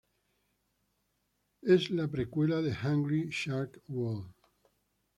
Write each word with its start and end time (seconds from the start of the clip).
Es 1.61 1.91
la 1.91 2.07
precuela 2.07 2.63
de 2.63 2.71
Hungry 2.71 3.29
Shark 3.29 3.83
World. 3.87 4.33